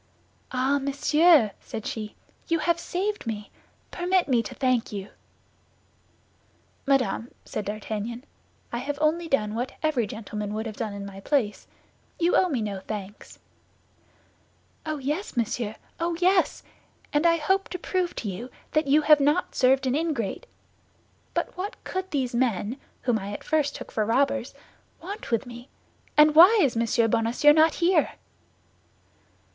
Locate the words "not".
19.19-19.53, 27.53-27.75